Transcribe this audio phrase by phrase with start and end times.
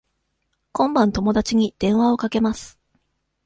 [0.71, 2.79] 今晩友達に電話をかけます。